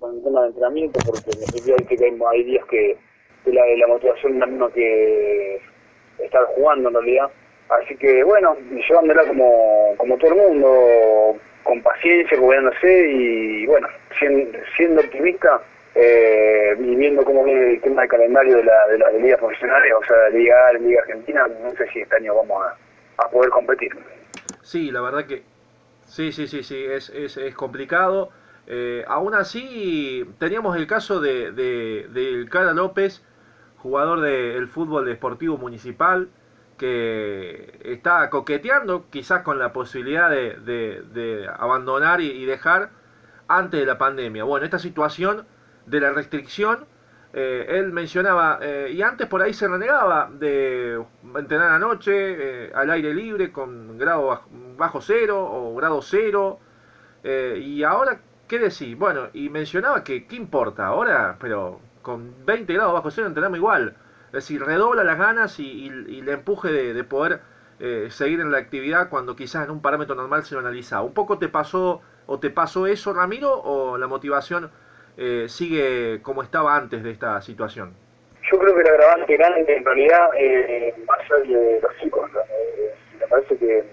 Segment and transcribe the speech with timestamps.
[0.00, 1.30] con el tema del entrenamiento, porque
[2.30, 2.96] hay, días que,
[3.44, 5.60] la, la motivación es la misma que
[6.18, 7.30] estar jugando en realidad.
[7.68, 8.56] Así que bueno,
[8.88, 13.86] llevándola como, como todo el mundo, con paciencia, cuidándose y bueno,
[14.76, 15.62] siendo, optimista
[15.94, 19.92] eh, y viendo cómo viene el tema del calendario de, la, de las ligas profesionales,
[20.00, 23.30] o sea, la Liga la Liga Argentina, no sé si este año vamos a, a
[23.30, 23.92] poder competir.
[24.62, 25.42] Sí, la verdad que
[26.06, 28.30] sí, sí, sí, sí, es, es, es complicado.
[28.72, 33.24] Eh, aún así, teníamos el caso de, de, de Cara López,
[33.78, 36.28] jugador del fútbol deportivo municipal,
[36.78, 40.54] que está coqueteando quizás con la posibilidad de,
[41.12, 42.90] de, abandonar y, dejar
[43.48, 44.44] antes de la pandemia.
[44.44, 45.46] Bueno, esta situación
[45.86, 46.86] de la restricción,
[47.32, 51.04] eh, él mencionaba, eh, y antes por ahí se renegaba de
[51.36, 54.42] entrenar anoche, eh, al aire libre, con grado
[54.78, 56.60] bajo cero o grado cero,
[57.24, 58.20] y ahora,
[58.50, 58.96] ¿qué decir?
[58.96, 61.36] Bueno, y mencionaba que, ¿qué importa ahora?
[61.40, 63.94] Pero con 20 grados bajo cero entrenamos igual.
[64.26, 67.40] Es decir, redobla las ganas y, y, le empuje de, poder
[68.10, 71.00] seguir en la actividad cuando quizás en un parámetro normal se lo analiza.
[71.00, 74.70] ¿Un poco te pasó o te pasó eso, Ramiro, o la motivación
[75.16, 77.94] eh, sigue como estaba antes de esta situación?
[78.50, 82.28] Yo creo que el agravante grande en realidad eh, va a ser de los chicos.
[82.34, 83.84] Eh, me parece que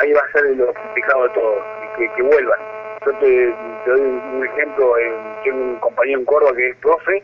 [0.00, 1.64] ahí va a ser lo complicado de todo,
[1.96, 2.60] que, vuelvan.
[3.04, 3.54] Yo te,
[3.86, 4.94] doy un ejemplo,
[5.44, 7.22] tengo un compañero en Córdoba que es profe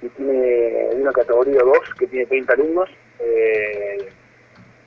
[0.00, 2.90] y tiene una categoría 2 que tiene 30 alumnos.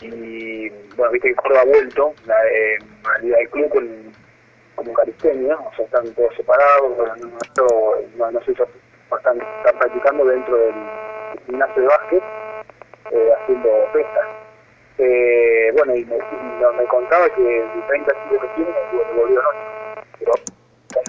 [0.01, 2.35] y bueno, viste que Córdoba ha vuelto, la,
[3.03, 4.15] realidad del club con
[4.75, 10.57] como calistenia, o sea, están todos separados, no, no, no sé, están, están practicando dentro
[10.57, 10.73] del
[11.45, 12.23] gimnasio de básquet,
[13.11, 14.44] eh, haciendo pesas.
[14.97, 18.73] Eh, bueno, y me, me, contaba que de 30 chicos que tienen,
[19.15, 20.31] volvió anoche, pero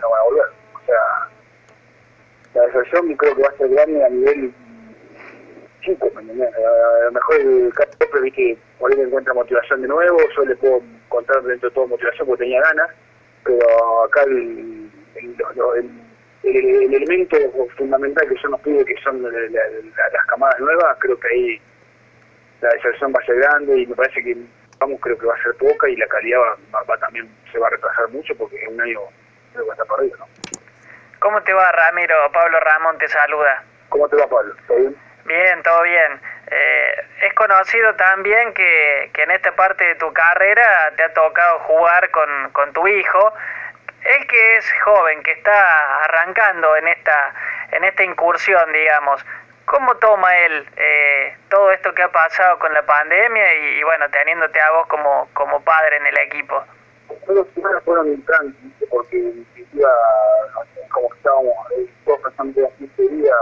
[0.03, 0.47] no van a volver.
[0.75, 1.29] O sea,
[2.55, 4.53] la desarrollación creo que va a ser grande a nivel
[5.83, 10.19] chico, ¿me A lo mejor el Capo vi que por ahí encuentra motivación de nuevo,
[10.37, 12.91] yo le puedo encontrar dentro de todo motivación porque tenía ganas,
[13.45, 17.37] pero acá el, el, elemento
[17.77, 21.61] fundamental que yo nos pide, que son las camadas nuevas, creo que ahí
[22.61, 24.37] la deserción va a ser grande y me parece que
[24.79, 26.39] vamos creo que va a ser poca y la calidad
[26.73, 29.01] va, también se va a retrasar mucho porque es un año
[29.53, 30.27] creo que está perdido, ¿no?
[31.19, 32.15] ¿Cómo te va Ramiro?
[32.33, 33.65] Pablo Ramón te saluda.
[33.89, 34.55] ¿Cómo te va Pablo?
[34.67, 34.97] ¿Todo bien?
[35.25, 36.21] Bien, todo bien.
[36.49, 41.59] Eh, es conocido también que, que, en esta parte de tu carrera te ha tocado
[41.61, 43.33] jugar con, con tu hijo.
[44.05, 47.35] Él que es joven, que está arrancando en esta,
[47.73, 49.25] en esta incursión, digamos.
[49.67, 54.61] ¿Cómo toma él eh, todo esto que ha pasado con la pandemia y, bueno, teniéndote
[54.61, 56.63] a vos como, como padre en el equipo?
[57.27, 59.91] Todos los fueron intranquilos porque en definitiva,
[60.91, 61.57] como que estábamos
[62.05, 63.35] todos pasando 15 días,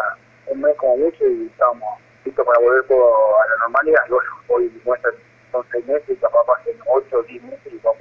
[0.46, 4.04] un mes como mucho y estábamos listo para volver todo a la normalidad.
[4.48, 5.14] Hoy muestran
[5.52, 8.00] son seis meses y capaz pasen ocho o diez meses y vamos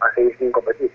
[0.00, 0.90] a seguir sin competir.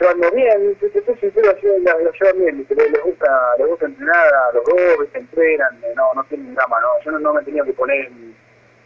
[0.00, 4.64] Llevando bien, te soy sincero, la, llevan bien, les, gusta, les gusta entrenar a los
[4.64, 8.10] dos, se entrenan, eh, no, no tienen drama, no, yo no, me tenía que poner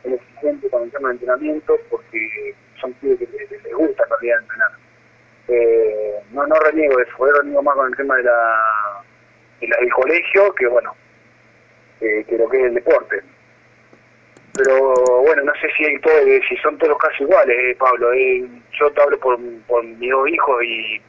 [0.04, 4.38] el exigente con el tema de entrenamiento porque son pibes que les, gusta en realidad
[4.40, 4.70] entrenar.
[5.48, 9.02] Eh, no, no reniego eso, yo reniego más con el tema de la,
[9.60, 10.94] de la del colegio, que bueno,
[12.00, 13.22] eh, que lo que es el deporte.
[14.54, 16.14] Pero bueno, no sé si hay todo,
[16.48, 18.10] si son todos casos iguales, eh, Pablo.
[18.14, 18.48] Eh,
[18.80, 21.02] yo te hablo por, por mis dos hijos y,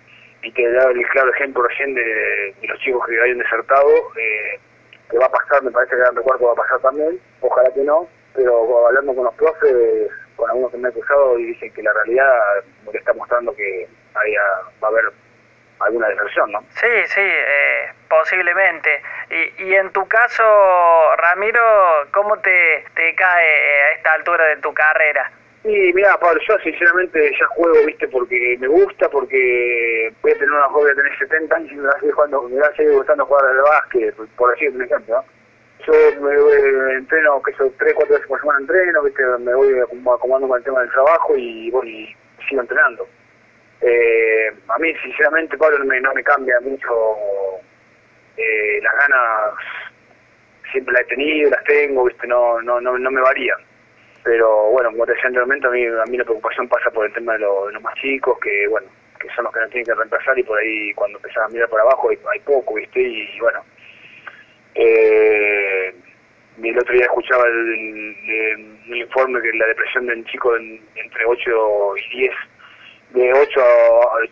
[0.43, 3.89] y te dado el claro ejemplo recién de, los chicos que hayan desertado.
[4.17, 4.59] Eh,
[5.09, 7.79] que va a pasar, me parece que el recuerdo va a pasar también, ojalá que
[7.79, 11.81] no, pero hablando con los profes, con algunos que me han acusado y dicen que
[11.81, 12.27] la realidad
[12.91, 14.41] me está mostrando que haya,
[14.83, 15.05] va a haber
[15.79, 16.59] alguna deserción, ¿no?
[16.71, 19.01] Sí, sí, eh, posiblemente.
[19.29, 20.43] Y, y en tu caso,
[21.17, 21.61] Ramiro,
[22.11, 25.31] ¿cómo te, te cae a esta altura de tu carrera?
[25.63, 30.51] Y mira, Pablo, yo sinceramente ya juego, viste, porque me gusta, porque voy a tener
[30.51, 32.75] una joven, a tener 70 años y me va a seguir, jugando, me va a
[32.75, 35.25] seguir gustando jugar al básquet, por decir un ejemplo, ¿no?
[35.85, 40.47] Yo me, entreno, que son 3, 4 veces por semana entreno, viste, me voy acomodando
[40.47, 42.15] con el tema del trabajo y, bueno, y
[42.47, 43.07] sigo entrenando.
[43.81, 47.17] Eh, a mí, sinceramente, Pablo, me, no me cambia mucho
[48.37, 49.55] eh, las ganas.
[50.71, 52.27] Siempre las he tenido, las tengo, ¿viste?
[52.27, 53.53] No, no, no, no me varía.
[54.23, 57.13] Pero bueno, como te decía anteriormente, a mí, a mí la preocupación pasa por el
[57.13, 58.87] tema de, los más chicos, que bueno,
[59.19, 61.69] que son los que no tienen que reemplazar y por ahí cuando empezás a mirar
[61.69, 63.01] por abajo hay, hay poco, ¿viste?
[63.01, 63.63] Y, bueno,
[64.75, 65.95] eh,
[66.61, 72.17] el otro día escuchaba el, informe que la depresión de un chico entre 8 y
[72.17, 72.31] 10
[73.11, 73.61] de 8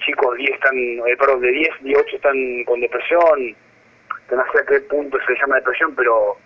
[0.05, 3.55] chicos, 10 están, eh, perdón, de 10, 8 están con depresión,
[4.29, 6.37] que no sé a qué punto se llama depresión, pero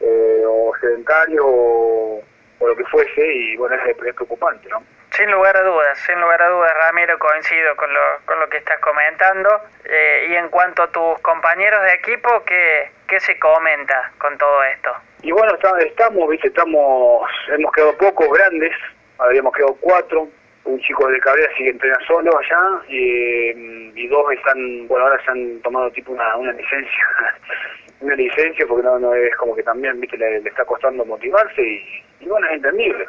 [0.00, 2.22] eh, o sedentario o,
[2.60, 4.82] lo que fuese, y bueno, es, preocupante, ¿no?
[5.12, 8.58] Sin lugar a dudas, sin lugar a dudas, Ramiro, coincido con lo, con lo que
[8.58, 9.50] estás comentando.
[9.84, 14.62] Eh, y en cuanto a tus compañeros de equipo, ¿qué, ¿qué se comenta con todo
[14.64, 14.92] esto?
[15.22, 18.72] Y bueno, estamos, viste, estamos, hemos quedado pocos grandes,
[19.18, 20.28] habríamos quedado cuatro,
[20.64, 23.50] un chico de Cabrera sigue entrenando solo allá y,
[23.94, 27.04] y dos están, bueno, ahora se han tomado tipo una, una licencia,
[28.00, 32.26] una licencia porque no, no es como que también, viste, le, está costando motivarse y,
[32.26, 33.06] bueno, es entendible.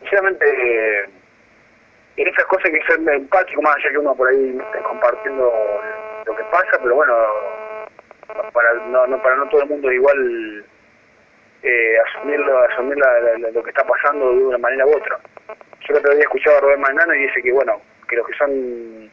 [0.00, 1.04] Sinceramente,
[2.16, 5.52] en esas cosas que ser empático, más allá que uno por ahí compartiendo
[6.24, 7.14] lo que pasa, pero bueno,
[8.52, 10.64] para no, no para no todo el mundo igual
[11.62, 12.96] eh, asumirlo, asumir
[13.52, 15.18] lo que está pasando de una manera u otra.
[15.90, 18.34] Yo el otro día escuchaba a Rubén Magnano y dice que bueno, que los que
[18.34, 19.10] son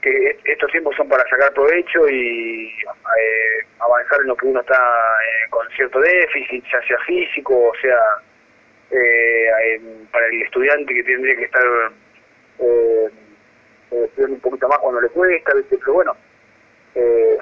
[0.00, 4.76] que estos tiempos son para sacar provecho y eh, avanzar en lo que uno está
[4.76, 7.98] eh, con cierto déficit, ya sea físico o sea
[8.92, 9.80] eh,
[10.12, 11.66] para el estudiante que tendría que estar
[13.90, 16.16] estudiando un poquito más cuando le cuesta, pero bueno,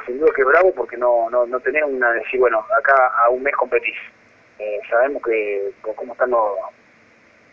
[0.07, 3.43] sin duda que bravo porque no, no, no tenés una decir, bueno, acá a un
[3.43, 3.99] mes competís.
[4.89, 6.53] sabemos que cómo están los,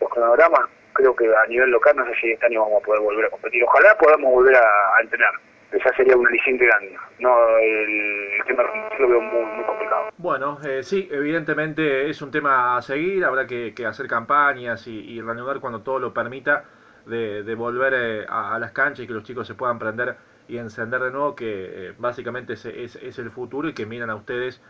[0.00, 3.02] los cronogramas, creo que a nivel local no sé si este año vamos a poder
[3.02, 3.62] volver a competir.
[3.64, 5.34] Ojalá podamos volver a, entrenar.
[5.72, 6.96] Esa sería una aliciente grande.
[7.18, 8.62] No, el, tema
[8.98, 10.10] lo veo muy, complicado.
[10.16, 13.24] Bueno, eh, sí, evidentemente es un tema a seguir.
[13.24, 16.64] Habrá que, hacer campañas y, y, reanudar cuando todo lo permita
[17.06, 21.00] de, volver eh, a, las canchas y que los chicos se puedan prender y encender
[21.00, 24.62] de nuevo, que eh, básicamente es, es, el futuro y que miran a ustedes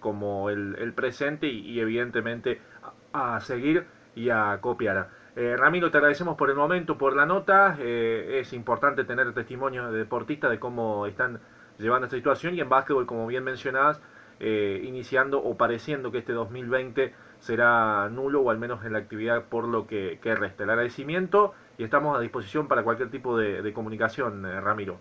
[0.00, 2.60] como el, presente y, evidentemente
[3.12, 5.08] a seguir y a copiar.
[5.36, 7.76] Eh, Ramiro, te agradecemos por el momento, por la nota.
[7.78, 11.40] Eh, es importante tener testimonio de deportistas de cómo están
[11.78, 14.00] llevando esta situación y en básquetbol, como bien mencionabas,
[14.40, 19.44] eh, iniciando o pareciendo que este 2020 será nulo o al menos en la actividad
[19.44, 20.64] por lo que, resta.
[20.64, 24.98] El agradecimiento y estamos a disposición para cualquier tipo de, de comunicación, Ramiro.